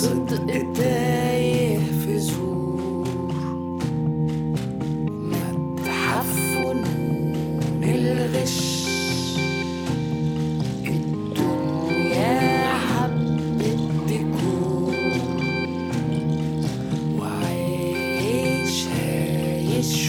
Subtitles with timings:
[0.00, 3.08] صدق تايه في زور
[5.08, 6.56] متحف
[7.82, 8.60] الغش.
[10.86, 12.40] الدنيا
[12.74, 13.76] حبة
[14.08, 14.96] تكون.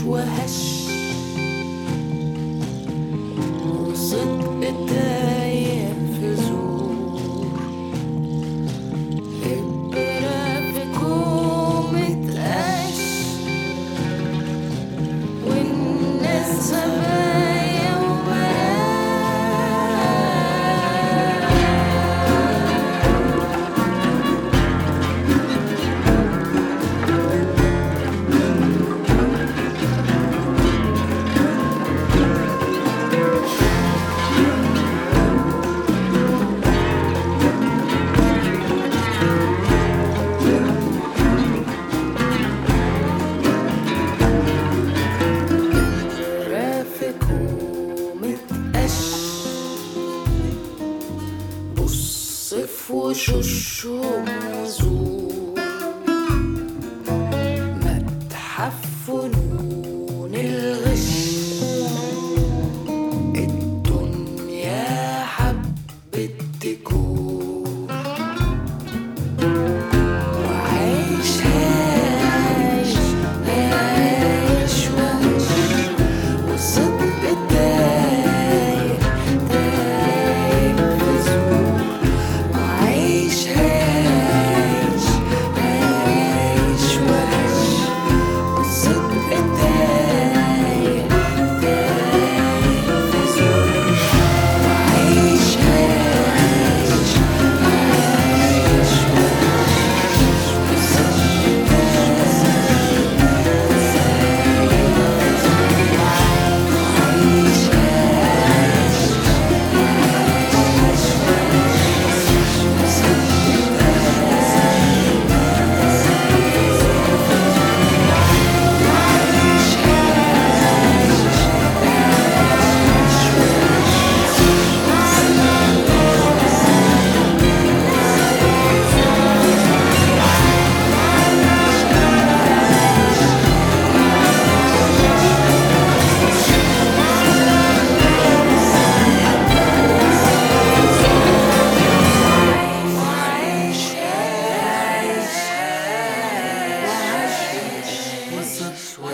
[0.06, 0.62] وهش.
[3.68, 5.31] وصدق تايه
[53.04, 55.31] o chuchu manso.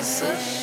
[0.08, 0.57] وصدق